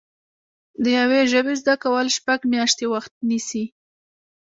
[0.83, 3.63] د یوې ژبې زده کول شپږ میاشتې وخت نیسي